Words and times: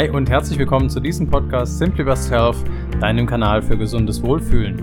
Hi 0.00 0.08
und 0.08 0.30
herzlich 0.30 0.58
willkommen 0.58 0.88
zu 0.88 0.98
diesem 0.98 1.28
Podcast 1.28 1.76
Simply 1.76 2.04
Best 2.04 2.30
Health, 2.30 2.56
deinem 3.02 3.26
Kanal 3.26 3.60
für 3.60 3.76
gesundes 3.76 4.22
Wohlfühlen. 4.22 4.82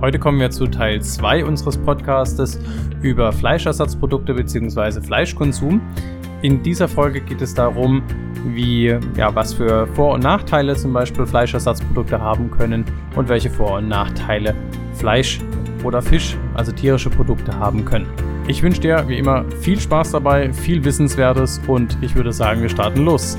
Heute 0.00 0.18
kommen 0.18 0.40
wir 0.40 0.50
zu 0.50 0.66
Teil 0.66 1.00
2 1.00 1.44
unseres 1.44 1.78
Podcastes 1.78 2.58
über 3.00 3.30
Fleischersatzprodukte 3.30 4.34
bzw. 4.34 5.00
Fleischkonsum. 5.02 5.80
In 6.42 6.64
dieser 6.64 6.88
Folge 6.88 7.20
geht 7.20 7.42
es 7.42 7.54
darum, 7.54 8.02
wie, 8.44 8.86
ja, 9.16 9.32
was 9.36 9.54
für 9.54 9.86
Vor- 9.94 10.14
und 10.14 10.24
Nachteile 10.24 10.74
zum 10.74 10.92
Beispiel 10.92 11.24
Fleischersatzprodukte 11.24 12.20
haben 12.20 12.50
können 12.50 12.84
und 13.14 13.28
welche 13.28 13.50
Vor- 13.50 13.76
und 13.76 13.86
Nachteile 13.86 14.56
Fleisch 14.94 15.38
oder 15.84 16.02
Fisch, 16.02 16.36
also 16.54 16.72
tierische 16.72 17.08
Produkte 17.08 17.56
haben 17.56 17.84
können. 17.84 18.08
Ich 18.48 18.64
wünsche 18.64 18.80
dir 18.80 19.04
wie 19.06 19.18
immer 19.18 19.44
viel 19.60 19.78
Spaß 19.78 20.10
dabei, 20.10 20.52
viel 20.52 20.84
Wissenswertes 20.84 21.60
und 21.68 21.96
ich 22.00 22.16
würde 22.16 22.32
sagen, 22.32 22.62
wir 22.62 22.68
starten 22.68 23.04
los. 23.04 23.38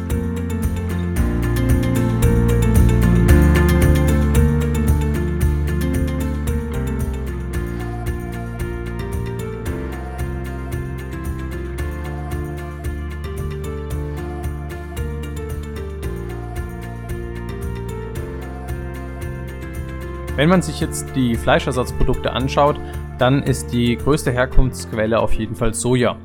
Wenn 20.36 20.50
man 20.50 20.64
sich 20.64 20.80
jetzt 20.80 21.16
die 21.16 21.36
Fleischersatzprodukte 21.36 22.32
anschaut, 22.32 22.80
dann 23.20 23.44
ist 23.44 23.72
die 23.72 23.96
größte 23.96 24.32
Herkunftsquelle 24.32 25.20
auf 25.20 25.34
jeden 25.34 25.54
Fall 25.54 25.76
Soja. 25.76 26.18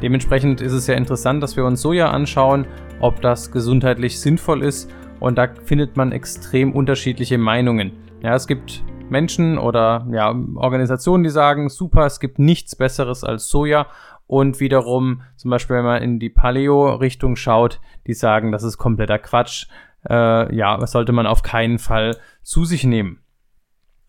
Dementsprechend 0.00 0.60
ist 0.60 0.72
es 0.72 0.86
sehr 0.86 0.96
interessant, 0.96 1.42
dass 1.42 1.56
wir 1.56 1.64
uns 1.64 1.82
Soja 1.82 2.12
anschauen, 2.12 2.64
ob 3.00 3.20
das 3.20 3.50
gesundheitlich 3.50 4.20
sinnvoll 4.20 4.62
ist 4.62 4.88
und 5.18 5.36
da 5.36 5.48
findet 5.64 5.96
man 5.96 6.12
extrem 6.12 6.74
unterschiedliche 6.74 7.38
Meinungen. 7.38 7.90
Ja, 8.22 8.36
es 8.36 8.46
gibt 8.46 8.84
Menschen 9.10 9.58
oder 9.58 10.06
ja, 10.12 10.32
Organisationen, 10.54 11.24
die 11.24 11.30
sagen, 11.30 11.68
super, 11.68 12.06
es 12.06 12.20
gibt 12.20 12.38
nichts 12.38 12.76
Besseres 12.76 13.24
als 13.24 13.48
Soja 13.48 13.88
und 14.28 14.60
wiederum, 14.60 15.22
zum 15.34 15.50
Beispiel, 15.50 15.76
wenn 15.76 15.84
man 15.84 16.02
in 16.02 16.20
die 16.20 16.30
Paleo-Richtung 16.30 17.34
schaut, 17.34 17.80
die 18.06 18.14
sagen, 18.14 18.52
das 18.52 18.62
ist 18.62 18.78
kompletter 18.78 19.18
Quatsch. 19.18 19.66
Äh, 20.08 20.54
ja, 20.54 20.76
das 20.76 20.92
sollte 20.92 21.10
man 21.10 21.26
auf 21.26 21.42
keinen 21.42 21.80
Fall 21.80 22.16
zu 22.42 22.64
sich 22.64 22.84
nehmen. 22.84 23.22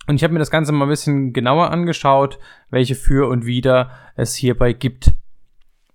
Und 0.07 0.15
ich 0.15 0.23
habe 0.23 0.33
mir 0.33 0.39
das 0.39 0.51
Ganze 0.51 0.71
mal 0.71 0.85
ein 0.85 0.89
bisschen 0.89 1.33
genauer 1.33 1.69
angeschaut, 1.71 2.39
welche 2.69 2.95
für 2.95 3.29
und 3.29 3.45
wider 3.45 3.91
es 4.15 4.35
hierbei 4.35 4.73
gibt. 4.73 5.11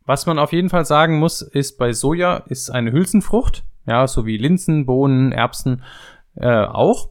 Was 0.04 0.26
man 0.26 0.38
auf 0.38 0.52
jeden 0.52 0.68
Fall 0.68 0.84
sagen 0.84 1.18
muss, 1.18 1.40
ist 1.42 1.78
bei 1.78 1.92
Soja 1.92 2.36
ist 2.36 2.70
eine 2.70 2.92
Hülsenfrucht, 2.92 3.64
ja, 3.86 4.06
so 4.06 4.26
wie 4.26 4.36
Linsen, 4.36 4.84
Bohnen, 4.84 5.32
Erbsen 5.32 5.82
äh, 6.36 6.64
auch. 6.64 7.08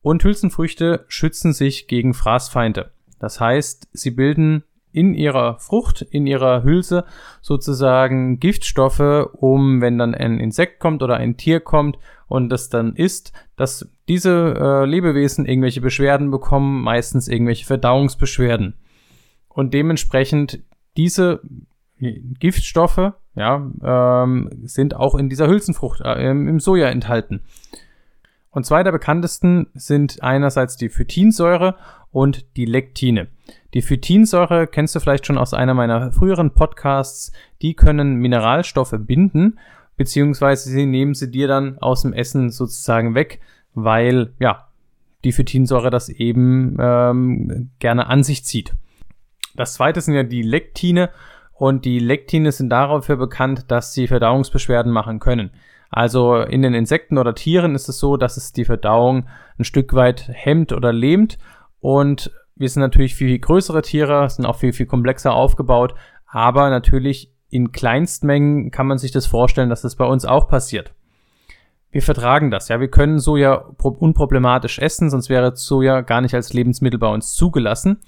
Und 0.00 0.22
Hülsenfrüchte 0.22 1.04
schützen 1.08 1.52
sich 1.52 1.88
gegen 1.88 2.14
Fraßfeinde. 2.14 2.92
Das 3.18 3.40
heißt, 3.40 3.88
sie 3.92 4.10
bilden 4.10 4.64
in 4.92 5.14
ihrer 5.14 5.58
Frucht, 5.58 6.02
in 6.02 6.26
ihrer 6.26 6.62
Hülse 6.62 7.04
sozusagen 7.40 8.38
Giftstoffe, 8.38 9.28
um, 9.32 9.80
wenn 9.80 9.98
dann 9.98 10.14
ein 10.14 10.38
Insekt 10.38 10.78
kommt 10.78 11.02
oder 11.02 11.16
ein 11.16 11.36
Tier 11.36 11.60
kommt 11.60 11.98
und 12.34 12.48
das 12.48 12.68
dann 12.68 12.96
isst, 12.96 13.32
dass 13.54 13.88
diese 14.08 14.54
äh, 14.58 14.84
Lebewesen 14.86 15.46
irgendwelche 15.46 15.80
Beschwerden 15.80 16.32
bekommen, 16.32 16.82
meistens 16.82 17.28
irgendwelche 17.28 17.64
Verdauungsbeschwerden. 17.64 18.74
Und 19.48 19.72
dementsprechend 19.72 20.58
diese 20.96 21.42
Giftstoffe 22.00 23.12
ja, 23.36 23.70
ähm, 23.84 24.50
sind 24.64 24.96
auch 24.96 25.14
in 25.14 25.28
dieser 25.28 25.46
Hülsenfrucht, 25.46 26.00
äh, 26.00 26.28
im 26.28 26.58
Soja 26.58 26.88
enthalten. 26.88 27.40
Und 28.50 28.66
zwei 28.66 28.82
der 28.82 28.90
bekanntesten 28.90 29.68
sind 29.74 30.20
einerseits 30.20 30.76
die 30.76 30.88
Phytinsäure 30.88 31.76
und 32.10 32.56
die 32.56 32.64
Lektine. 32.64 33.28
Die 33.74 33.82
Phytinsäure 33.82 34.66
kennst 34.66 34.96
du 34.96 34.98
vielleicht 34.98 35.26
schon 35.26 35.38
aus 35.38 35.54
einer 35.54 35.74
meiner 35.74 36.10
früheren 36.10 36.50
Podcasts. 36.50 37.30
Die 37.62 37.74
können 37.74 38.16
Mineralstoffe 38.16 38.96
binden, 38.98 39.60
beziehungsweise 39.96 40.70
sie 40.70 40.86
nehmen 40.86 41.14
sie 41.14 41.30
dir 41.30 41.48
dann 41.48 41.78
aus 41.78 42.02
dem 42.02 42.12
Essen 42.12 42.50
sozusagen 42.50 43.14
weg, 43.14 43.40
weil 43.74 44.32
ja 44.38 44.68
die 45.24 45.32
Phytinsäure 45.32 45.90
das 45.90 46.08
eben 46.08 46.76
ähm, 46.78 47.70
gerne 47.78 48.06
an 48.06 48.22
sich 48.22 48.44
zieht. 48.44 48.74
Das 49.54 49.74
zweite 49.74 50.00
sind 50.00 50.14
ja 50.14 50.22
die 50.22 50.42
Lektine 50.42 51.10
und 51.52 51.84
die 51.84 51.98
Lektine 51.98 52.52
sind 52.52 52.70
dafür 52.70 53.16
bekannt, 53.16 53.66
dass 53.68 53.92
sie 53.92 54.06
Verdauungsbeschwerden 54.06 54.92
machen 54.92 55.20
können. 55.20 55.50
Also 55.90 56.40
in 56.40 56.62
den 56.62 56.74
Insekten 56.74 57.18
oder 57.18 57.34
Tieren 57.34 57.74
ist 57.74 57.88
es 57.88 57.98
so, 57.98 58.16
dass 58.16 58.36
es 58.36 58.52
die 58.52 58.64
Verdauung 58.64 59.28
ein 59.58 59.64
Stück 59.64 59.94
weit 59.94 60.28
hemmt 60.32 60.72
oder 60.72 60.92
lähmt 60.92 61.38
und 61.80 62.32
wir 62.56 62.68
sind 62.68 62.80
natürlich 62.80 63.14
viel, 63.14 63.28
viel 63.28 63.38
größere 63.38 63.82
Tiere, 63.82 64.28
sind 64.28 64.46
auch 64.46 64.56
viel, 64.56 64.72
viel 64.72 64.86
komplexer 64.86 65.32
aufgebaut, 65.32 65.94
aber 66.26 66.70
natürlich 66.70 67.33
in 67.50 67.72
Kleinstmengen 67.72 68.70
kann 68.70 68.86
man 68.86 68.98
sich 68.98 69.12
das 69.12 69.26
vorstellen, 69.26 69.68
dass 69.68 69.82
das 69.82 69.96
bei 69.96 70.04
uns 70.04 70.24
auch 70.24 70.48
passiert. 70.48 70.92
Wir 71.90 72.02
vertragen 72.02 72.50
das, 72.50 72.68
ja. 72.68 72.80
Wir 72.80 72.88
können 72.88 73.20
Soja 73.20 73.66
unproblematisch 73.80 74.80
essen, 74.80 75.10
sonst 75.10 75.28
wäre 75.28 75.54
Soja 75.54 76.00
gar 76.00 76.20
nicht 76.20 76.34
als 76.34 76.52
Lebensmittel 76.52 76.98
bei 76.98 77.06
uns 77.06 77.34
zugelassen. 77.34 78.00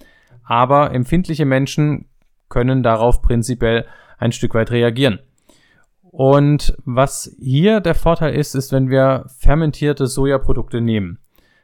Aber 0.42 0.92
empfindliche 0.92 1.44
Menschen 1.44 2.06
können 2.48 2.82
darauf 2.82 3.22
prinzipiell 3.22 3.86
ein 4.18 4.32
Stück 4.32 4.54
weit 4.54 4.70
reagieren. 4.70 5.20
Und 6.02 6.76
was 6.84 7.36
hier 7.38 7.80
der 7.80 7.94
Vorteil 7.94 8.34
ist, 8.34 8.54
ist, 8.54 8.72
wenn 8.72 8.88
wir 8.88 9.26
fermentierte 9.38 10.06
Sojaprodukte 10.06 10.80
nehmen. 10.80 11.18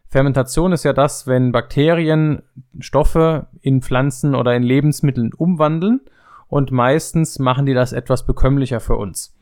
Fermentation 0.06 0.72
ist 0.72 0.84
ja 0.84 0.93
das, 0.93 1.27
wenn 1.27 1.53
Bakterien 1.53 2.43
Stoffe 2.78 3.47
in 3.62 3.81
Pflanzen 3.81 4.34
oder 4.34 4.54
in 4.54 4.62
Lebensmitteln 4.62 5.33
umwandeln 5.33 6.03
und 6.52 6.70
meistens 6.70 7.38
machen 7.38 7.64
die 7.64 7.72
das 7.72 7.94
etwas 7.94 8.26
bekömmlicher 8.26 8.78
für 8.78 8.96
uns. 8.96 9.34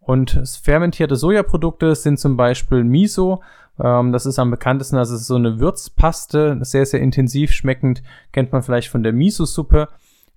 Und 0.00 0.40
fermentierte 0.62 1.14
Sojaprodukte 1.14 1.94
sind 1.94 2.18
zum 2.18 2.38
Beispiel 2.38 2.82
Miso. 2.82 3.42
Ähm, 3.78 4.10
das 4.10 4.24
ist 4.24 4.38
am 4.38 4.50
bekanntesten, 4.50 4.96
ist 4.96 5.26
so 5.26 5.34
eine 5.34 5.60
Würzpaste, 5.60 6.56
sehr, 6.62 6.86
sehr 6.86 7.00
intensiv 7.00 7.52
schmeckend, 7.52 8.02
kennt 8.32 8.52
man 8.52 8.62
vielleicht 8.62 8.88
von 8.88 9.02
der 9.02 9.12
Miso-Suppe, 9.12 9.88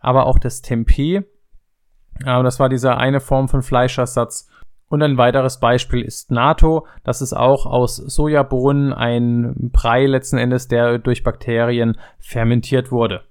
aber 0.01 0.25
auch 0.25 0.39
das 0.39 0.61
Tempeh. 0.61 1.15
Äh, 1.15 1.23
das 2.25 2.59
war 2.59 2.67
diese 2.67 2.97
eine 2.97 3.21
Form 3.21 3.47
von 3.47 3.61
Fleischersatz. 3.61 4.49
Und 4.89 5.01
ein 5.03 5.17
weiteres 5.17 5.61
Beispiel 5.61 6.01
ist 6.01 6.31
Natto. 6.31 6.85
Das 7.05 7.21
ist 7.21 7.31
auch 7.31 7.65
aus 7.65 7.95
Sojabohnen 7.95 8.91
ein 8.91 9.71
Brei 9.71 10.05
letzten 10.05 10.37
Endes, 10.37 10.67
der 10.67 10.97
durch 10.97 11.23
Bakterien 11.23 11.97
fermentiert 12.19 12.91
wurde. 12.91 13.23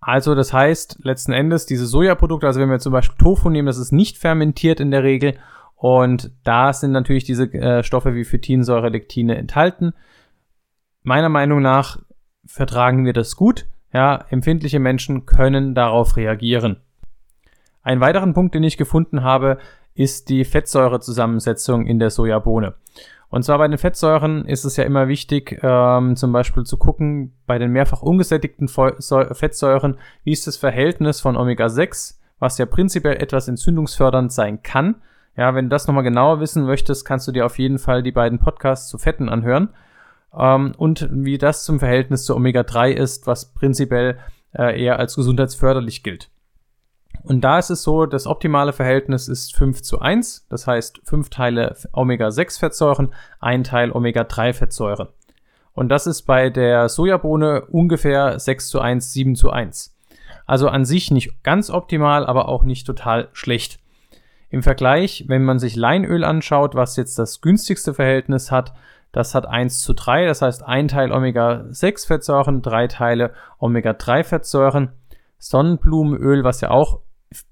Also 0.00 0.34
das 0.34 0.52
heißt 0.52 1.00
letzten 1.02 1.32
Endes 1.32 1.66
diese 1.66 1.86
Sojaprodukte, 1.86 2.46
also 2.46 2.60
wenn 2.60 2.70
wir 2.70 2.78
zum 2.78 2.92
Beispiel 2.92 3.18
Tofu 3.18 3.50
nehmen, 3.50 3.66
das 3.66 3.78
ist 3.78 3.92
nicht 3.92 4.16
fermentiert 4.16 4.80
in 4.80 4.90
der 4.90 5.02
Regel 5.02 5.34
und 5.74 6.32
da 6.44 6.72
sind 6.72 6.92
natürlich 6.92 7.24
diese 7.24 7.52
äh, 7.52 7.82
Stoffe 7.82 8.14
wie 8.14 8.24
Phytinsäure, 8.24 8.88
Lektine 8.88 9.36
enthalten. 9.36 9.92
Meiner 11.02 11.28
Meinung 11.28 11.62
nach 11.62 11.98
vertragen 12.46 13.04
wir 13.04 13.12
das 13.12 13.36
gut. 13.36 13.66
Ja, 13.92 14.24
empfindliche 14.28 14.80
Menschen 14.80 15.24
können 15.24 15.74
darauf 15.74 16.16
reagieren. 16.16 16.80
Ein 17.82 18.00
weiteren 18.00 18.34
Punkt, 18.34 18.54
den 18.54 18.64
ich 18.64 18.76
gefunden 18.76 19.22
habe, 19.22 19.58
ist 19.94 20.28
die 20.28 20.44
Fettsäurezusammensetzung 20.44 21.86
in 21.86 21.98
der 21.98 22.10
Sojabohne. 22.10 22.74
Und 23.30 23.42
zwar 23.42 23.58
bei 23.58 23.68
den 23.68 23.78
Fettsäuren 23.78 24.46
ist 24.46 24.64
es 24.64 24.76
ja 24.76 24.84
immer 24.84 25.08
wichtig, 25.08 25.58
ähm, 25.62 26.16
zum 26.16 26.32
Beispiel 26.32 26.64
zu 26.64 26.78
gucken, 26.78 27.34
bei 27.46 27.58
den 27.58 27.72
mehrfach 27.72 28.00
ungesättigten 28.00 28.68
Fettsäuren, 28.68 29.98
wie 30.24 30.32
ist 30.32 30.46
das 30.46 30.56
Verhältnis 30.56 31.20
von 31.20 31.36
Omega-6, 31.36 32.18
was 32.38 32.56
ja 32.56 32.64
prinzipiell 32.64 33.16
etwas 33.16 33.48
entzündungsfördernd 33.48 34.32
sein 34.32 34.62
kann. 34.62 34.96
Ja, 35.36 35.54
wenn 35.54 35.66
du 35.66 35.68
das 35.70 35.86
nochmal 35.86 36.04
genauer 36.04 36.40
wissen 36.40 36.64
möchtest, 36.64 37.04
kannst 37.04 37.28
du 37.28 37.32
dir 37.32 37.44
auf 37.44 37.58
jeden 37.58 37.78
Fall 37.78 38.02
die 38.02 38.12
beiden 38.12 38.38
Podcasts 38.38 38.88
zu 38.88 38.96
Fetten 38.96 39.28
anhören. 39.28 39.68
Ähm, 40.36 40.72
und 40.78 41.08
wie 41.12 41.36
das 41.36 41.64
zum 41.64 41.78
Verhältnis 41.78 42.24
zu 42.24 42.34
Omega-3 42.34 42.90
ist, 42.90 43.26
was 43.26 43.52
prinzipiell 43.52 44.18
äh, 44.52 44.82
eher 44.82 44.98
als 44.98 45.16
gesundheitsförderlich 45.16 46.02
gilt. 46.02 46.30
Und 47.22 47.42
da 47.42 47.58
ist 47.58 47.70
es 47.70 47.82
so, 47.82 48.06
das 48.06 48.26
optimale 48.26 48.72
Verhältnis 48.72 49.28
ist 49.28 49.54
5 49.56 49.82
zu 49.82 50.00
1, 50.00 50.46
das 50.48 50.66
heißt 50.66 51.00
5 51.04 51.30
Teile 51.30 51.76
Omega-6-Fettsäuren, 51.92 53.12
ein 53.40 53.64
Teil 53.64 53.92
Omega-3-Fettsäuren. 53.92 55.08
Und 55.74 55.90
das 55.90 56.06
ist 56.06 56.22
bei 56.22 56.50
der 56.50 56.88
Sojabohne 56.88 57.66
ungefähr 57.66 58.38
6 58.38 58.68
zu 58.68 58.80
1, 58.80 59.12
7 59.12 59.36
zu 59.36 59.50
1. 59.50 59.94
Also 60.46 60.68
an 60.68 60.84
sich 60.84 61.10
nicht 61.10 61.42
ganz 61.42 61.70
optimal, 61.70 62.26
aber 62.26 62.48
auch 62.48 62.64
nicht 62.64 62.86
total 62.86 63.28
schlecht. 63.32 63.78
Im 64.50 64.62
Vergleich, 64.62 65.26
wenn 65.28 65.44
man 65.44 65.58
sich 65.58 65.76
Leinöl 65.76 66.24
anschaut, 66.24 66.74
was 66.74 66.96
jetzt 66.96 67.18
das 67.18 67.42
günstigste 67.42 67.92
Verhältnis 67.92 68.50
hat, 68.50 68.72
das 69.12 69.34
hat 69.34 69.46
1 69.46 69.82
zu 69.82 69.92
3, 69.92 70.26
das 70.26 70.42
heißt 70.42 70.64
ein 70.64 70.88
Teil 70.88 71.12
Omega-6-Fettsäuren, 71.12 72.62
drei 72.62 72.86
Teile 72.86 73.32
Omega-3-Fettsäuren. 73.58 74.92
Sonnenblumenöl, 75.38 76.44
was 76.44 76.60
ja 76.60 76.70
auch 76.70 77.00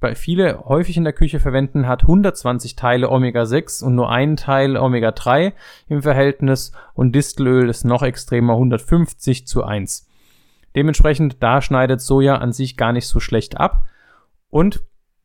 bei 0.01 0.15
viele 0.15 0.65
häufig 0.65 0.97
in 0.97 1.05
der 1.05 1.13
Küche 1.13 1.39
verwenden, 1.39 1.87
hat 1.87 2.03
120 2.03 2.77
Teile 2.77 3.11
Omega-6 3.11 3.85
und 3.85 3.95
nur 3.95 4.11
einen 4.11 4.37
Teil 4.37 4.77
Omega-3 4.77 5.53
im 5.89 6.03
Verhältnis 6.03 6.73
und 6.95 7.13
Distelöl 7.13 7.69
ist 7.69 7.85
noch 7.85 8.03
extremer 8.03 8.55
150 8.55 9.47
zu 9.47 9.65
1. 9.65 10.09
Dementsprechend, 10.75 11.43
da 11.43 11.61
schneidet 11.61 12.01
Soja 12.01 12.37
an 12.37 12.53
sich 12.53 12.77
gar 12.77 12.93
nicht 12.93 13.07
so 13.07 13.21
schlecht 13.21 13.59
ab. 13.59 13.85
Und 14.51 14.83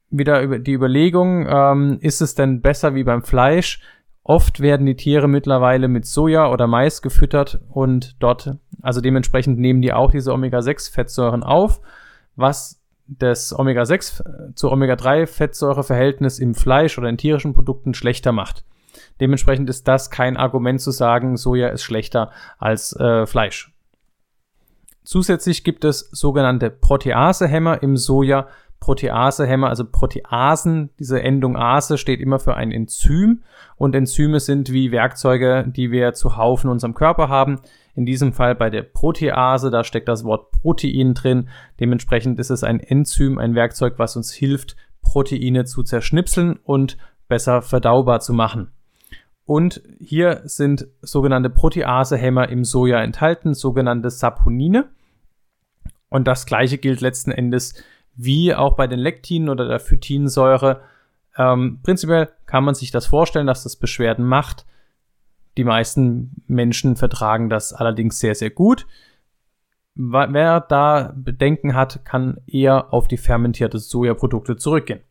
wieder 0.10 0.42
über 0.42 0.60
die 0.60 0.74
Überlegung, 0.74 1.46
ähm, 1.48 1.98
ist 2.02 2.22
es 2.22 2.36
denn 2.36 2.62
besser 2.62 2.96
wie 2.96 3.04
beim 3.04 3.24
Fleisch? 3.24 3.82
Oft 4.24 4.60
werden 4.60 4.86
die 4.86 4.96
Tiere 4.96 5.28
mittlerweile 5.28 5.88
mit 5.88 6.06
Soja 6.06 6.52
oder 6.52 6.68
Mais 6.68 7.02
gefüttert 7.02 7.60
und 7.70 8.22
dort, 8.22 8.58
also 8.82 9.02
dementsprechend 9.02 9.60
nehmen 9.60 9.82
die 9.82 9.94
auch 9.94 10.12
diese 10.12 10.34
Omega-6-Fettsäuren 10.34 11.44
auf, 11.44 11.82
was 12.36 12.81
das 13.20 13.58
Omega-6 13.58 14.56
zu 14.56 14.72
Omega-3-Fettsäureverhältnis 14.72 16.40
im 16.40 16.56
Fleisch 16.56 16.98
oder 16.98 17.10
in 17.10 17.18
tierischen 17.18 17.54
Produkten 17.54 17.94
schlechter 17.94 18.32
macht. 18.32 18.64
Dementsprechend 19.20 19.70
ist 19.70 19.88
das 19.88 20.10
kein 20.10 20.38
Argument 20.38 20.82
zu 20.82 20.92
sagen, 20.92 21.38
Soja 21.38 21.70
ist 21.70 21.84
schlechter 21.84 22.32
als 22.58 22.96
äh, 23.00 23.26
Fleisch. 23.26 23.74
Zusätzlich 25.04 25.64
gibt 25.64 25.84
es 25.84 26.10
sogenannte 26.12 26.70
Proteasehämmer 26.70 27.82
im 27.84 27.98
Soja. 27.98 28.48
Proteasehämmer, 28.80 29.70
also 29.70 29.86
Proteasen, 29.86 30.90
diese 30.98 31.22
Endung 31.22 31.56
Ase 31.56 32.00
steht 32.00 32.20
immer 32.20 32.40
für 32.40 32.56
ein 32.56 32.72
Enzym 32.72 33.44
und 33.78 33.96
Enzyme 33.96 34.40
sind 34.40 34.72
wie 34.72 34.92
Werkzeuge, 34.92 35.66
die 35.68 35.92
wir 35.92 36.14
zuhauf 36.14 36.64
in 36.64 36.70
unserem 36.72 36.96
Körper 36.96 37.30
haben. 37.30 37.60
In 37.96 38.06
diesem 38.06 38.34
Fall 38.34 38.56
bei 38.56 38.70
der 38.70 38.84
Protease, 38.84 39.70
da 39.70 39.84
steckt 39.84 40.08
das 40.08 40.24
Wort 40.24 40.52
Protein 40.52 41.14
drin. 41.14 41.50
Dementsprechend 41.80 42.40
ist 42.40 42.50
es 42.50 42.64
ein 42.64 42.80
Enzym, 42.80 43.38
ein 43.38 43.56
Werkzeug, 43.56 43.96
was 43.98 44.16
uns 44.16 44.32
hilft, 44.32 44.76
Proteine 45.02 45.66
zu 45.66 45.84
zerschnipseln 45.84 46.60
und 46.64 46.98
besser 47.28 47.62
verdaubar 47.62 48.20
zu 48.20 48.34
machen. 48.34 48.72
Und 49.46 49.82
hier 50.00 50.42
sind 50.46 50.88
sogenannte 51.02 51.50
Proteasehämmer 51.50 52.50
im 52.50 52.64
Soja 52.64 53.02
enthalten, 53.02 53.54
sogenannte 53.54 54.10
Saponine. 54.10 54.90
Und 56.10 56.28
das 56.28 56.46
gleiche 56.46 56.78
gilt 56.78 57.02
letzten 57.02 57.32
Endes 57.32 57.74
wie 58.16 58.54
auch 58.54 58.76
bei 58.76 58.88
den 58.88 59.00
Lektinen 59.00 59.50
oder 59.50 59.68
der 59.68 59.80
Phytinsäure. 59.80 60.82
Ähm, 61.38 61.80
prinzipiell 61.84 62.30
kann 62.46 62.64
man 62.64 62.76
sich 62.76 62.92
das 62.92 63.06
vorstellen, 63.06 63.48
dass 63.48 63.64
das 63.64 63.76
Beschwerden 63.76 64.26
macht. 64.26 64.66
Die 65.62 65.66
meisten 65.66 66.42
Menschen 66.48 66.96
vertragen 66.96 67.48
das 67.48 67.72
allerdings 67.72 68.18
sehr, 68.18 68.34
sehr 68.34 68.50
gut. 68.50 68.88
Wer 69.94 70.60
da 70.60 71.14
Bedenken 71.16 71.76
hat, 71.76 72.04
kann 72.04 72.38
eher 72.48 72.92
auf 72.92 73.08
die 73.08 73.18
fermentierte 73.18 73.78
Sojaprodukte 73.78 74.56
zurückgehen. 74.56 75.02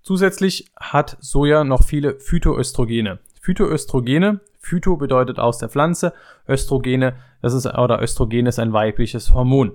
Zusätzlich 0.00 0.70
hat 0.78 1.16
Soja 1.18 1.64
noch 1.64 1.82
viele 1.82 2.20
Phytoöstrogene. 2.20 3.18
Phytoöstrogene, 3.40 4.38
Phyto 4.60 4.96
bedeutet 4.96 5.40
aus 5.40 5.58
der 5.58 5.70
Pflanze, 5.70 6.12
Östrogene, 6.48 7.16
das 7.40 7.52
ist, 7.52 7.66
oder 7.66 8.00
Östrogen 8.00 8.46
ist 8.46 8.60
ein 8.60 8.72
weibliches 8.72 9.34
Hormon. 9.34 9.72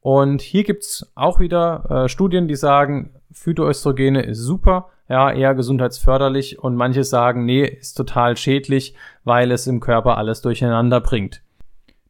Und 0.00 0.42
hier 0.42 0.64
gibt's 0.64 1.10
auch 1.14 1.40
wieder 1.40 2.04
äh, 2.04 2.08
Studien, 2.08 2.48
die 2.48 2.56
sagen, 2.56 3.14
Phytoöstrogene 3.32 4.22
ist 4.22 4.38
super, 4.38 4.88
ja, 5.08 5.30
eher 5.30 5.54
gesundheitsförderlich 5.54 6.58
und 6.58 6.76
manche 6.76 7.04
sagen, 7.04 7.44
nee, 7.44 7.64
ist 7.64 7.94
total 7.94 8.36
schädlich, 8.36 8.94
weil 9.24 9.50
es 9.50 9.66
im 9.66 9.80
Körper 9.80 10.16
alles 10.18 10.42
durcheinander 10.42 11.00
bringt. 11.00 11.42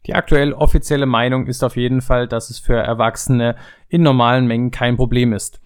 Die 0.07 0.15
aktuell 0.15 0.53
offizielle 0.53 1.07
Meinung 1.07 1.47
ist 1.47 1.63
auf 1.63 1.77
jeden 1.77 2.01
Fall, 2.01 2.29
dass 2.29 2.51
es 2.51 2.59
für 2.59 2.77
Erwachsene 2.77 3.57
in 3.89 4.03
normalen 4.03 4.47
Mengen 4.47 4.71
kein 4.71 4.97
Problem 4.97 5.33
ist. 5.33 5.61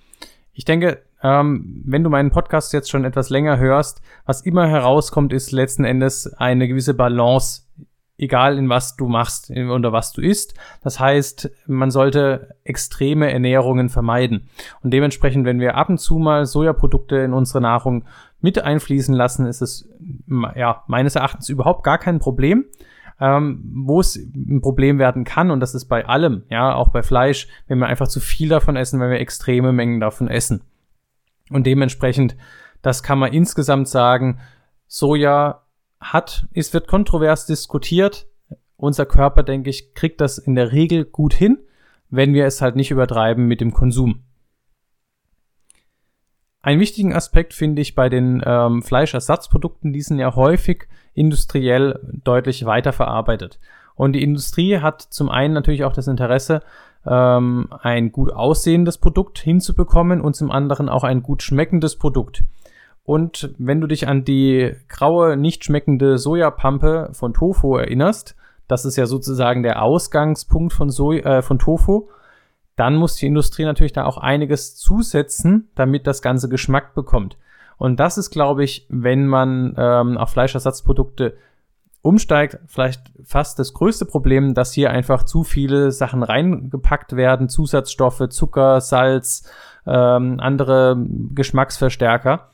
Ich 0.53 0.65
denke, 0.65 1.03
ähm, 1.23 1.83
wenn 1.87 2.03
du 2.03 2.11
meinen 2.11 2.31
Podcast 2.31 2.73
jetzt 2.73 2.91
schon 2.91 3.05
etwas 3.05 3.31
länger 3.31 3.59
hörst, 3.59 4.03
was 4.27 4.43
immer 4.43 4.67
herauskommt, 4.67 5.33
ist 5.33 5.53
letzten 5.53 5.85
Endes 5.85 6.33
eine 6.35 6.67
gewisse 6.67 6.95
Balance 6.95 7.63
egal 8.23 8.57
in 8.57 8.69
was 8.69 8.97
du 8.97 9.09
machst 9.09 9.51
oder 9.51 9.93
was 9.93 10.13
du 10.13 10.21
isst. 10.21 10.55
Das 10.83 11.01
heißt, 11.01 11.51
man 11.67 11.91
sollte 11.91 12.55
extreme 12.63 13.33
Ernährungen 13.33 13.89
vermeiden. 13.89 14.49
Und 14.83 14.93
dementsprechend, 14.93 15.45
wenn 15.45 15.59
wir 15.59 15.75
ab 15.75 15.89
und 15.89 15.99
zu 15.99 16.19
mal 16.19 16.47
Sojaprodukte 16.47 17.17
in 17.17 17.33
unsere 17.33 17.61
Nahrung 17.61 18.05
mit 18.41 18.63
einfließen 18.63 19.15
lassen, 19.15 19.47
ist 19.47 19.61
es 19.61 19.89
ja 20.55 20.85
meines 20.87 21.17
Erachtens 21.17 21.49
überhaupt 21.49 21.83
gar 21.83 21.99
kein 21.99 22.21
Problem. 22.21 22.67
Ähm, 23.21 23.63
wo 23.85 24.01
es 24.01 24.17
ein 24.17 24.63
Problem 24.63 24.99
werden 24.99 25.23
kann, 25.23 25.53
und 25.53 25.61
das 25.61 25.77
ist 25.77 25.85
bei 25.85 26.07
allem, 26.07 26.43
ja, 26.49 26.75
auch 26.75 26.89
bei 26.89 27.05
Fleisch, 27.05 27.47
wenn 27.69 27.79
wir 27.79 27.87
einfach 27.87 28.09
zu 28.09 28.19
viel 28.19 28.49
davon 28.49 28.75
essen, 28.75 28.99
wenn 28.99 29.11
wir 29.11 29.21
extreme 29.21 29.73
Mengen 29.73 30.01
davon 30.01 30.27
essen. 30.27 30.63
Und 31.51 31.67
dementsprechend, 31.67 32.37
das 32.81 33.05
kann 33.05 33.21
man 33.21 33.33
insgesamt 33.33 33.87
sagen, 33.87 34.41
Soja 34.89 35.62
hat, 36.03 36.47
es 36.53 36.75
wird 36.75 36.89
kontrovers 36.89 37.47
diskutiert. 37.47 38.27
Unser 38.77 39.07
Körper, 39.07 39.43
denke 39.43 39.71
ich, 39.71 39.95
kriegt 39.95 40.21
das 40.21 40.39
in 40.39 40.55
der 40.55 40.73
Regel 40.73 41.05
gut 41.05 41.35
hin, 41.35 41.59
wenn 42.11 42.35
wir 42.35 42.47
es 42.47 42.61
halt 42.61 42.77
nicht 42.77 42.91
übertreiben 42.91 43.47
mit 43.47 43.61
dem 43.61 43.73
Konsum. 43.73 44.25
Einen 46.63 46.81
wichtigen 46.81 47.13
Aspekt 47.13 47.55
finde 47.55 47.83
ich 47.83 47.95
bei 47.95 48.09
den 48.09 48.43
ähm, 48.47 48.83
Fleischersatzprodukten, 48.83 49.93
die 49.93 50.03
sind 50.03 50.19
ja 50.19 50.35
häufig 50.37 50.87
industriell 51.13 51.99
deutlich 52.25 52.65
weiterverarbeitet. 52.65 53.59
Und 53.95 54.13
die 54.13 54.23
Industrie 54.23 54.79
hat 54.79 55.03
zum 55.03 55.29
einen 55.29 55.55
natürlich 55.55 55.85
auch 55.85 55.93
das 55.93 56.07
Interesse, 56.07 56.63
ähm, 57.05 57.69
ein 57.83 58.13
gut 58.13 58.33
aussehendes 58.33 58.99
Produkt 58.99 59.39
hinzubekommen 59.39 60.21
und 60.21 60.37
zum 60.37 60.51
anderen 60.51 60.89
auch 60.89 61.05
ein 61.05 61.23
gut 61.23 61.43
schmeckendes 61.43 61.97
Produkt. 61.97 62.45
Und 63.05 63.55
wenn 63.59 63.81
du 63.81 63.87
dich 63.87 64.07
an 64.07 64.25
die 64.25 64.75
graue, 64.89 65.37
nicht 65.37 65.65
schmeckende 65.65 66.19
Sojapampe 66.19 67.11
von 67.13 67.35
Tofu 67.35 67.77
erinnerst, 67.77 68.37
das 68.69 68.85
ist 68.85 68.97
ja 68.97 69.07
sozusagen 69.07 69.63
der 69.63 69.83
Ausgangspunkt 69.83 70.73
von, 70.73 70.91
Soj 70.91 71.19
äh, 71.19 71.43
von 71.43 71.59
Tofu, 71.59 72.09
dann 72.77 72.95
muss 72.95 73.17
die 73.17 73.27
Industrie 73.27 73.65
natürlich 73.65 73.93
da 73.93 74.05
auch 74.05 74.17
einiges 74.19 74.77
zusetzen, 74.77 75.69
damit 75.75 76.07
das 76.07 76.23
Ganze 76.23 76.49
Geschmack 76.49 76.95
bekommt. 76.95 77.37
Und 77.77 77.99
das 77.99 78.17
ist, 78.17 78.31
glaube 78.31 78.65
ich, 78.65 78.87
wenn 78.89 79.27
man 79.27 79.75
ähm, 79.77 80.17
auf 80.17 80.31
Fleischersatzprodukte 80.31 81.37
umsteigt, 82.01 82.59
vielleicht 82.67 83.13
fast 83.25 83.59
das 83.59 83.75
größte 83.75 84.07
Problem, 84.07 84.55
dass 84.55 84.73
hier 84.73 84.91
einfach 84.91 85.25
zu 85.25 85.45
viele 85.45 85.91
Sachen 85.91 86.23
reingepackt 86.23 87.15
werden, 87.15 87.49
Zusatzstoffe, 87.49 88.29
Zucker, 88.31 88.81
Salz, 88.81 89.51
ähm, 89.87 90.39
andere 90.41 90.97
Geschmacksverstärker 91.35 92.52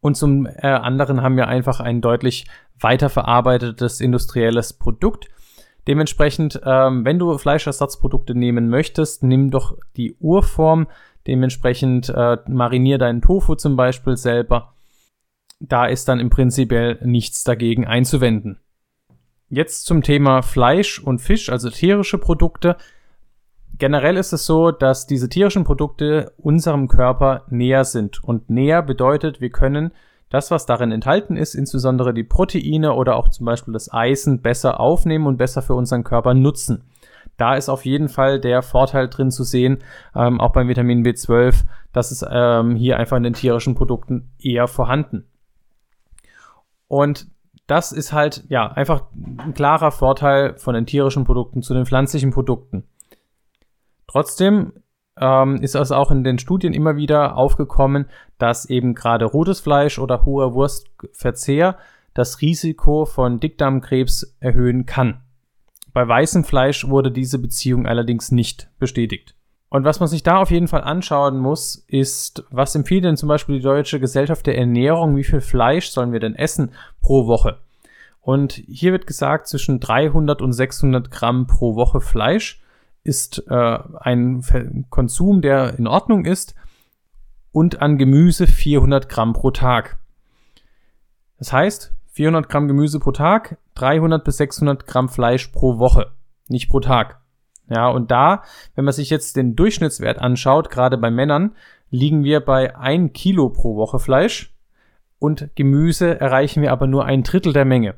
und 0.00 0.16
zum 0.16 0.46
äh, 0.46 0.66
anderen 0.66 1.22
haben 1.22 1.36
wir 1.36 1.48
einfach 1.48 1.80
ein 1.80 2.00
deutlich 2.00 2.46
weiterverarbeitetes 2.80 4.00
industrielles 4.00 4.72
Produkt. 4.72 5.28
Dementsprechend, 5.86 6.60
ähm, 6.64 7.04
wenn 7.04 7.18
du 7.18 7.36
Fleischersatzprodukte 7.38 8.34
nehmen 8.34 8.68
möchtest, 8.68 9.22
nimm 9.22 9.50
doch 9.50 9.76
die 9.96 10.14
Urform. 10.20 10.86
Dementsprechend 11.26 12.10
äh, 12.10 12.38
marinier 12.46 12.98
deinen 12.98 13.22
Tofu 13.22 13.54
zum 13.54 13.76
Beispiel 13.76 14.16
selber. 14.16 14.74
Da 15.60 15.86
ist 15.86 16.08
dann 16.08 16.20
im 16.20 16.30
Prinzip 16.30 16.72
nichts 17.02 17.42
dagegen 17.42 17.86
einzuwenden. 17.86 18.60
Jetzt 19.48 19.86
zum 19.86 20.02
Thema 20.02 20.42
Fleisch 20.42 21.00
und 21.00 21.20
Fisch, 21.20 21.48
also 21.48 21.70
tierische 21.70 22.18
Produkte. 22.18 22.76
Generell 23.78 24.16
ist 24.16 24.32
es 24.32 24.44
so, 24.44 24.72
dass 24.72 25.06
diese 25.06 25.28
tierischen 25.28 25.64
Produkte 25.64 26.32
unserem 26.36 26.88
Körper 26.88 27.44
näher 27.48 27.84
sind. 27.84 28.22
Und 28.22 28.50
näher 28.50 28.82
bedeutet, 28.82 29.40
wir 29.40 29.50
können 29.50 29.92
das, 30.30 30.50
was 30.50 30.66
darin 30.66 30.92
enthalten 30.92 31.36
ist, 31.36 31.54
insbesondere 31.54 32.12
die 32.12 32.24
Proteine 32.24 32.94
oder 32.94 33.16
auch 33.16 33.28
zum 33.28 33.46
Beispiel 33.46 33.72
das 33.72 33.92
Eisen, 33.92 34.42
besser 34.42 34.80
aufnehmen 34.80 35.26
und 35.26 35.36
besser 35.36 35.62
für 35.62 35.74
unseren 35.74 36.04
Körper 36.04 36.34
nutzen. 36.34 36.84
Da 37.36 37.54
ist 37.54 37.68
auf 37.68 37.84
jeden 37.84 38.08
Fall 38.08 38.40
der 38.40 38.62
Vorteil 38.62 39.08
drin 39.08 39.30
zu 39.30 39.44
sehen, 39.44 39.78
ähm, 40.14 40.40
auch 40.40 40.52
beim 40.52 40.66
Vitamin 40.66 41.04
B12, 41.04 41.64
dass 41.92 42.10
es 42.10 42.24
ähm, 42.28 42.74
hier 42.74 42.98
einfach 42.98 43.16
in 43.16 43.22
den 43.22 43.32
tierischen 43.32 43.76
Produkten 43.76 44.32
eher 44.40 44.66
vorhanden. 44.66 45.24
Und 46.88 47.28
das 47.68 47.92
ist 47.92 48.12
halt, 48.12 48.44
ja, 48.48 48.66
einfach 48.72 49.04
ein 49.14 49.54
klarer 49.54 49.92
Vorteil 49.92 50.56
von 50.58 50.74
den 50.74 50.86
tierischen 50.86 51.24
Produkten 51.24 51.62
zu 51.62 51.74
den 51.74 51.86
pflanzlichen 51.86 52.32
Produkten. 52.32 52.84
Trotzdem 54.08 54.72
ähm, 55.20 55.56
ist 55.62 55.76
es 55.76 55.92
auch 55.92 56.10
in 56.10 56.24
den 56.24 56.38
Studien 56.40 56.72
immer 56.72 56.96
wieder 56.96 57.36
aufgekommen, 57.36 58.06
dass 58.38 58.68
eben 58.68 58.94
gerade 58.94 59.24
rotes 59.24 59.60
Fleisch 59.60 59.98
oder 59.98 60.24
hoher 60.24 60.54
Wurstverzehr 60.54 61.76
das 62.14 62.40
Risiko 62.40 63.04
von 63.04 63.38
Dickdarmkrebs 63.38 64.36
erhöhen 64.40 64.86
kann. 64.86 65.20
Bei 65.92 66.06
weißem 66.06 66.44
Fleisch 66.44 66.88
wurde 66.88 67.10
diese 67.12 67.38
Beziehung 67.38 67.86
allerdings 67.86 68.32
nicht 68.32 68.70
bestätigt. 68.78 69.34
Und 69.70 69.84
was 69.84 70.00
man 70.00 70.08
sich 70.08 70.22
da 70.22 70.38
auf 70.38 70.50
jeden 70.50 70.68
Fall 70.68 70.82
anschauen 70.82 71.38
muss, 71.38 71.84
ist, 71.88 72.44
was 72.50 72.74
empfiehlt 72.74 73.04
denn 73.04 73.18
zum 73.18 73.28
Beispiel 73.28 73.56
die 73.56 73.62
Deutsche 73.62 74.00
Gesellschaft 74.00 74.46
der 74.46 74.56
Ernährung, 74.56 75.16
wie 75.16 75.24
viel 75.24 75.42
Fleisch 75.42 75.90
sollen 75.90 76.12
wir 76.12 76.20
denn 76.20 76.34
essen 76.34 76.72
pro 77.02 77.26
Woche? 77.26 77.58
Und 78.20 78.52
hier 78.52 78.92
wird 78.92 79.06
gesagt, 79.06 79.46
zwischen 79.46 79.78
300 79.78 80.40
und 80.40 80.52
600 80.52 81.10
Gramm 81.10 81.46
pro 81.46 81.74
Woche 81.76 82.00
Fleisch 82.00 82.62
ist 83.04 83.44
äh, 83.48 83.78
ein 84.00 84.86
Konsum, 84.90 85.40
der 85.40 85.78
in 85.78 85.86
Ordnung 85.86 86.24
ist 86.24 86.54
und 87.52 87.80
an 87.80 87.98
Gemüse 87.98 88.46
400 88.46 89.08
Gramm 89.08 89.32
pro 89.32 89.50
Tag. 89.50 89.98
Das 91.38 91.52
heißt, 91.52 91.94
400 92.12 92.48
Gramm 92.48 92.68
Gemüse 92.68 92.98
pro 92.98 93.12
Tag, 93.12 93.58
300 93.74 94.24
bis 94.24 94.38
600 94.38 94.86
Gramm 94.86 95.08
Fleisch 95.08 95.48
pro 95.48 95.78
Woche, 95.78 96.12
nicht 96.48 96.68
pro 96.68 96.80
Tag. 96.80 97.20
Ja, 97.70 97.88
und 97.88 98.10
da, 98.10 98.42
wenn 98.74 98.84
man 98.84 98.94
sich 98.94 99.10
jetzt 99.10 99.36
den 99.36 99.54
Durchschnittswert 99.54 100.18
anschaut, 100.18 100.70
gerade 100.70 100.96
bei 100.96 101.10
Männern, 101.10 101.54
liegen 101.90 102.24
wir 102.24 102.40
bei 102.40 102.76
1 102.76 103.12
Kilo 103.12 103.50
pro 103.50 103.76
Woche 103.76 103.98
Fleisch 103.98 104.54
und 105.18 105.50
Gemüse 105.54 106.20
erreichen 106.20 106.62
wir 106.62 106.72
aber 106.72 106.86
nur 106.86 107.04
ein 107.04 107.22
Drittel 107.22 107.52
der 107.52 107.64
Menge. 107.64 107.94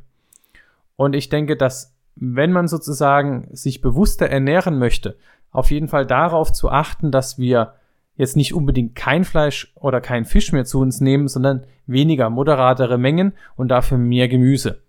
Und 0.97 1.14
ich 1.14 1.28
denke, 1.28 1.57
dass 1.57 1.95
wenn 2.21 2.53
man 2.53 2.69
sozusagen 2.69 3.49
sich 3.50 3.81
bewusster 3.81 4.29
ernähren 4.29 4.79
möchte, 4.79 5.17
auf 5.50 5.71
jeden 5.71 5.89
Fall 5.89 6.07
darauf 6.07 6.53
zu 6.53 6.71
achten, 6.71 7.11
dass 7.11 7.39
wir 7.39 7.75
jetzt 8.15 8.37
nicht 8.37 8.55
unbedingt 8.55 8.95
kein 8.95 9.25
Fleisch 9.25 9.73
oder 9.75 10.00
kein 10.03 10.27
Fisch 10.27 10.53
mehr 10.53 10.67
zu 10.67 10.79
uns 10.81 11.00
nehmen, 11.00 11.27
sondern 11.27 11.67
weniger, 11.87 12.29
moderatere 12.29 12.99
Mengen 12.99 13.33
und 13.57 13.69
dafür 13.69 13.97
mehr 13.97 14.29
Gemüse. 14.29 14.83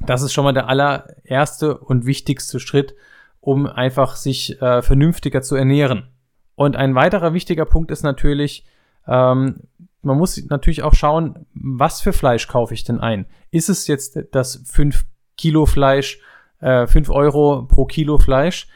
Das 0.00 0.22
ist 0.22 0.32
schon 0.32 0.44
mal 0.44 0.52
der 0.52 0.68
allererste 0.68 1.78
und 1.78 2.04
wichtigste 2.04 2.60
Schritt, 2.60 2.94
um 3.40 3.66
einfach 3.66 4.14
sich 4.14 4.60
äh, 4.60 4.82
vernünftiger 4.82 5.40
zu 5.40 5.56
ernähren. 5.56 6.08
Und 6.54 6.76
ein 6.76 6.94
weiterer 6.94 7.32
wichtiger 7.32 7.64
Punkt 7.64 7.90
ist 7.90 8.02
natürlich, 8.02 8.66
ähm, 9.08 9.60
man 10.02 10.18
muss 10.18 10.42
natürlich 10.48 10.82
auch 10.82 10.94
schauen, 10.94 11.46
was 11.54 12.02
für 12.02 12.12
Fleisch 12.12 12.46
kaufe 12.48 12.74
ich 12.74 12.84
denn 12.84 13.00
ein? 13.00 13.24
Ist 13.50 13.70
es 13.70 13.86
jetzt 13.86 14.18
das 14.32 14.62
5 14.66 15.04
Kilo 15.36 15.64
Fleisch, 15.64 16.20
äh, 16.60 16.86
5 16.86 17.10
Euro 17.10 17.66
pro 17.68 17.84
Kilo 17.84 18.18
Fleisch? 18.18 18.68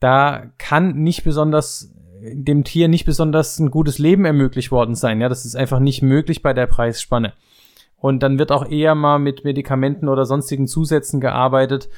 Da 0.00 0.46
kann 0.58 0.94
nicht 0.94 1.24
besonders 1.24 1.92
dem 2.22 2.64
Tier 2.64 2.88
nicht 2.88 3.04
besonders 3.04 3.58
ein 3.58 3.70
gutes 3.70 3.98
Leben 3.98 4.24
ermöglicht 4.24 4.70
worden 4.70 4.94
sein. 4.94 5.20
Ja, 5.20 5.28
das 5.28 5.44
ist 5.44 5.56
einfach 5.56 5.80
nicht 5.80 6.02
möglich 6.02 6.42
bei 6.42 6.52
der 6.52 6.66
Preisspanne. 6.66 7.32
Und 7.96 8.22
dann 8.22 8.38
wird 8.38 8.52
auch 8.52 8.68
eher 8.68 8.94
mal 8.94 9.18
mit 9.18 9.44
Medikamenten 9.44 10.08
oder 10.08 10.24
sonstigen 10.24 10.66
Zusätzen 10.66 11.20
gearbeitet, 11.20 11.88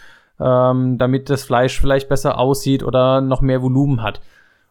ähm, 0.40 0.98
damit 0.98 1.30
das 1.30 1.44
Fleisch 1.44 1.80
vielleicht 1.80 2.08
besser 2.08 2.38
aussieht 2.38 2.82
oder 2.82 3.20
noch 3.20 3.40
mehr 3.40 3.62
Volumen 3.62 4.02
hat. 4.02 4.20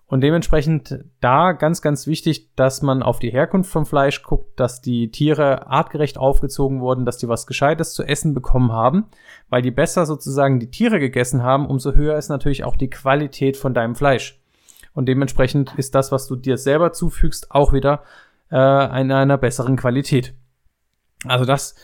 Und 0.08 0.22
dementsprechend 0.22 1.06
da 1.22 1.54
ganz, 1.54 1.82
ganz 1.82 2.06
wichtig, 2.08 2.56
dass 2.56 2.82
man 2.82 3.02
auf 3.02 3.20
die 3.20 3.32
Herkunft 3.32 3.72
vom 3.72 3.86
Fleisch 3.86 4.22
guckt, 4.22 4.43
dass 4.56 4.82
die 4.82 5.12
Tiere 5.12 5.68
artgerecht 5.68 6.18
aufgezogen 6.18 6.82
wurden, 6.82 7.06
dass 7.06 7.18
die 7.18 7.28
was 7.28 7.48
Gescheites 7.48 7.94
zu 7.94 8.04
essen 8.04 8.34
bekommen 8.34 8.72
haben, 8.72 9.06
weil 9.50 9.64
je 9.64 9.72
besser 9.72 10.06
sozusagen 10.06 10.60
die 10.60 10.72
Tiere 10.72 11.00
gegessen 11.00 11.44
haben, 11.44 11.66
umso 11.68 11.94
höher 11.94 12.18
ist 12.18 12.30
natürlich 12.30 12.64
auch 12.64 12.76
die 12.76 12.90
Qualität 12.90 13.58
von 13.58 13.74
deinem 13.74 13.96
Fleisch. 13.96 14.40
Und 14.94 15.08
dementsprechend 15.08 15.74
ist 15.78 15.96
das, 15.96 16.12
was 16.12 16.28
du 16.28 16.36
dir 16.36 16.58
selber 16.58 16.92
zufügst, 16.94 17.52
auch 17.52 17.74
wieder 17.74 18.04
äh, 18.52 19.02
in 19.02 19.12
einer 19.12 19.38
besseren 19.38 19.76
Qualität. 19.76 20.34
Also 21.26 21.46
das 21.46 21.76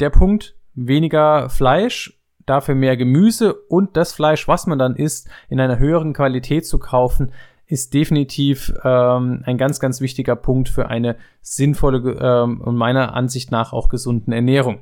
der 0.00 0.10
Punkt, 0.10 0.56
weniger 0.74 1.48
Fleisch 1.48 2.20
dafür 2.44 2.74
mehr 2.74 2.96
Gemüse 2.96 3.54
und 3.54 3.96
das 3.96 4.12
Fleisch, 4.12 4.46
was 4.46 4.66
man 4.66 4.78
dann 4.78 4.94
isst, 4.94 5.28
in 5.48 5.60
einer 5.60 5.78
höheren 5.78 6.12
Qualität 6.12 6.66
zu 6.66 6.78
kaufen, 6.78 7.32
ist 7.66 7.94
definitiv 7.94 8.72
ähm, 8.84 9.42
ein 9.44 9.58
ganz, 9.58 9.80
ganz 9.80 10.00
wichtiger 10.00 10.36
Punkt 10.36 10.68
für 10.68 10.88
eine 10.88 11.16
sinnvolle 11.42 11.98
ähm, 12.20 12.60
und 12.60 12.76
meiner 12.76 13.14
Ansicht 13.14 13.50
nach 13.50 13.72
auch 13.72 13.88
gesunden 13.88 14.32
Ernährung. 14.32 14.78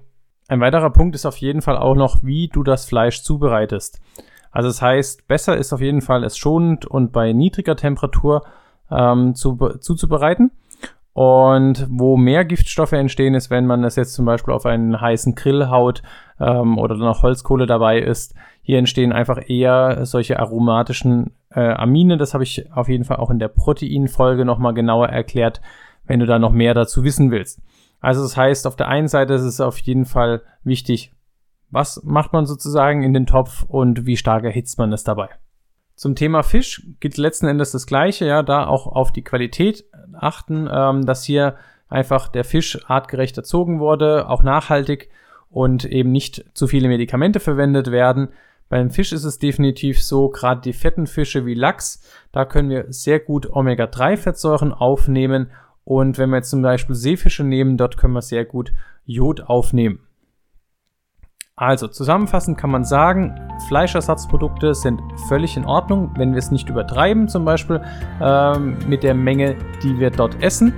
Ein 0.48 0.60
weiterer 0.60 0.90
Punkt 0.90 1.14
ist 1.14 1.24
auf 1.24 1.38
jeden 1.38 1.62
Fall 1.62 1.78
auch 1.78 1.94
noch, 1.94 2.22
wie 2.22 2.48
du 2.48 2.62
das 2.62 2.84
Fleisch 2.84 3.22
zubereitest. 3.22 4.00
Also 4.50 4.68
das 4.68 4.82
heißt, 4.82 5.26
besser 5.26 5.56
ist 5.56 5.72
auf 5.72 5.80
jeden 5.80 6.02
Fall 6.02 6.22
es 6.22 6.36
schonend 6.36 6.86
und 6.86 7.12
bei 7.12 7.32
niedriger 7.32 7.76
Temperatur 7.76 8.44
ähm, 8.90 9.34
zu, 9.34 9.56
zuzubereiten. 9.80 10.52
Und 11.14 11.86
wo 11.88 12.16
mehr 12.16 12.44
Giftstoffe 12.44 12.92
entstehen, 12.92 13.34
ist, 13.34 13.48
wenn 13.48 13.66
man 13.66 13.82
das 13.82 13.96
jetzt 13.96 14.14
zum 14.14 14.26
Beispiel 14.26 14.52
auf 14.52 14.66
einen 14.66 15.00
heißen 15.00 15.34
Grill 15.36 15.70
haut 15.70 16.02
ähm, 16.40 16.78
oder 16.78 16.96
noch 16.96 17.22
Holzkohle 17.22 17.66
dabei 17.66 18.00
ist. 18.00 18.34
Hier 18.62 18.78
entstehen 18.78 19.12
einfach 19.12 19.48
eher 19.48 20.06
solche 20.06 20.38
aromatischen 20.38 21.32
äh, 21.50 21.60
Amine. 21.60 22.16
Das 22.16 22.34
habe 22.34 22.44
ich 22.44 22.72
auf 22.72 22.88
jeden 22.88 23.04
Fall 23.04 23.18
auch 23.18 23.30
in 23.30 23.38
der 23.38 23.48
Proteinfolge 23.48 24.44
nochmal 24.44 24.74
genauer 24.74 25.08
erklärt, 25.08 25.60
wenn 26.04 26.20
du 26.20 26.26
da 26.26 26.38
noch 26.38 26.52
mehr 26.52 26.74
dazu 26.74 27.04
wissen 27.04 27.30
willst. 27.30 27.62
Also 28.00 28.22
das 28.22 28.36
heißt, 28.36 28.66
auf 28.66 28.76
der 28.76 28.88
einen 28.88 29.08
Seite 29.08 29.34
ist 29.34 29.42
es 29.42 29.60
auf 29.60 29.78
jeden 29.78 30.04
Fall 30.04 30.42
wichtig, 30.62 31.12
was 31.70 32.02
macht 32.04 32.32
man 32.32 32.46
sozusagen 32.46 33.02
in 33.02 33.14
den 33.14 33.26
Topf 33.26 33.64
und 33.66 34.06
wie 34.06 34.16
stark 34.16 34.44
erhitzt 34.44 34.78
man 34.78 34.92
es 34.92 35.04
dabei. 35.04 35.28
Zum 35.96 36.14
Thema 36.14 36.42
Fisch 36.42 36.86
gilt 37.00 37.16
letzten 37.16 37.46
Endes 37.46 37.70
das 37.70 37.86
Gleiche, 37.86 38.26
ja, 38.26 38.42
da 38.42 38.66
auch 38.66 38.86
auf 38.86 39.12
die 39.12 39.22
Qualität 39.22 39.84
achten, 40.12 40.68
ähm, 40.70 41.06
dass 41.06 41.24
hier 41.24 41.56
einfach 41.88 42.28
der 42.28 42.44
Fisch 42.44 42.78
artgerecht 42.88 43.36
erzogen 43.36 43.78
wurde, 43.78 44.28
auch 44.28 44.42
nachhaltig 44.42 45.10
und 45.54 45.84
eben 45.84 46.10
nicht 46.10 46.44
zu 46.52 46.66
viele 46.66 46.88
Medikamente 46.88 47.38
verwendet 47.38 47.92
werden. 47.92 48.30
Beim 48.68 48.90
Fisch 48.90 49.12
ist 49.12 49.22
es 49.22 49.38
definitiv 49.38 50.02
so, 50.02 50.28
gerade 50.28 50.60
die 50.62 50.72
fetten 50.72 51.06
Fische 51.06 51.46
wie 51.46 51.54
Lachs, 51.54 52.02
da 52.32 52.44
können 52.44 52.70
wir 52.70 52.86
sehr 52.88 53.20
gut 53.20 53.48
Omega-3-Fettsäuren 53.52 54.72
aufnehmen. 54.72 55.52
Und 55.84 56.18
wenn 56.18 56.30
wir 56.30 56.38
jetzt 56.38 56.50
zum 56.50 56.62
Beispiel 56.62 56.96
Seefische 56.96 57.44
nehmen, 57.44 57.76
dort 57.76 57.96
können 57.96 58.14
wir 58.14 58.22
sehr 58.22 58.44
gut 58.44 58.72
Jod 59.04 59.42
aufnehmen. 59.42 60.00
Also 61.54 61.86
zusammenfassend 61.86 62.58
kann 62.58 62.70
man 62.70 62.82
sagen, 62.82 63.38
Fleischersatzprodukte 63.68 64.74
sind 64.74 65.00
völlig 65.28 65.56
in 65.56 65.66
Ordnung, 65.66 66.10
wenn 66.16 66.32
wir 66.32 66.40
es 66.40 66.50
nicht 66.50 66.68
übertreiben, 66.68 67.28
zum 67.28 67.44
Beispiel 67.44 67.80
ähm, 68.20 68.76
mit 68.88 69.04
der 69.04 69.14
Menge, 69.14 69.54
die 69.84 70.00
wir 70.00 70.10
dort 70.10 70.42
essen. 70.42 70.74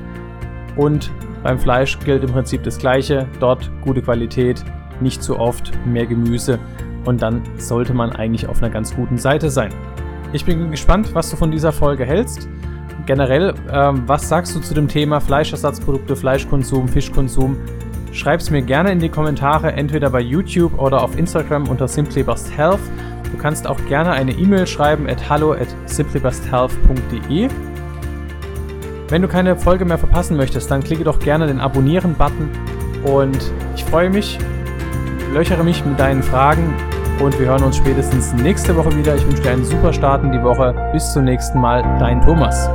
Und 0.77 1.11
beim 1.47 1.61
Fleisch 1.61 1.97
gilt 2.01 2.25
im 2.25 2.33
Prinzip 2.33 2.65
das 2.65 2.77
Gleiche. 2.77 3.29
Dort 3.39 3.71
gute 3.83 4.03
Qualität, 4.03 4.65
nicht 5.01 5.23
zu 5.23 5.39
oft, 5.39 5.71
mehr 5.87 6.05
Gemüse 6.05 6.59
und 7.05 7.23
dann 7.23 7.41
sollte 7.57 7.95
man 7.95 8.11
eigentlich 8.11 8.49
auf 8.49 8.61
einer 8.61 8.73
ganz 8.73 8.97
guten 8.97 9.17
Seite 9.17 9.49
sein. 9.49 9.73
Ich 10.33 10.45
bin 10.45 10.73
gespannt, 10.73 11.15
was 11.15 11.31
du 11.31 11.37
von 11.37 11.53
dieser 11.53 11.71
Folge 11.71 12.05
hältst. 12.05 12.49
Generell, 13.07 13.55
ähm, 13.73 14.03
was 14.09 14.29
sagst 14.29 14.57
du 14.57 14.61
zu 14.61 14.75
dem 14.75 14.89
Thema 14.89 15.21
Fleischersatzprodukte, 15.21 16.17
Fleischkonsum, 16.17 16.89
Fischkonsum? 16.89 17.57
Schreib 18.11 18.41
es 18.41 18.51
mir 18.51 18.63
gerne 18.63 18.91
in 18.91 18.99
die 18.99 19.09
Kommentare, 19.09 19.71
entweder 19.71 20.11
bei 20.11 20.23
YouTube 20.23 20.77
oder 20.81 21.01
auf 21.01 21.17
Instagram 21.17 21.69
unter 21.69 21.87
simplybusthealth. 21.87 22.81
Du 23.31 23.39
kannst 23.39 23.69
auch 23.69 23.79
gerne 23.87 24.11
eine 24.11 24.33
E-Mail 24.33 24.67
schreiben 24.67 25.09
at 25.09 25.31
hallo 25.31 25.53
at 25.53 25.69
simplybusthealth.de. 25.85 27.49
Wenn 29.09 29.23
du 29.23 29.29
keine 29.29 29.55
Folge 29.55 29.85
mehr 29.85 29.99
verpassen 29.99 30.37
möchtest, 30.37 30.69
dann 30.71 30.83
klicke 30.83 31.05
doch 31.05 31.21
gerne 31.21 31.47
den 31.47 31.61
Abonnieren-Button 31.61 32.51
und 33.05 33.39
ich 33.77 33.85
freue 33.85 34.11
mich, 34.11 34.37
löchere 35.33 35.63
mich 35.63 35.85
mit 35.85 36.01
deinen 36.01 36.25
Fragen 36.25 36.75
und 37.23 37.39
wir 37.39 37.47
hören 37.47 37.63
uns 37.63 37.77
spätestens 37.77 38.33
nächste 38.33 38.77
Woche 38.77 38.97
wieder. 38.97 39.15
Ich 39.15 39.25
wünsche 39.25 39.43
dir 39.43 39.51
einen 39.53 39.65
super 39.65 39.93
Start 39.93 40.25
in 40.25 40.33
die 40.33 40.43
Woche. 40.43 40.75
Bis 40.93 41.13
zum 41.13 41.25
nächsten 41.25 41.61
Mal, 41.61 41.83
dein 42.01 42.21
Thomas. 42.21 42.69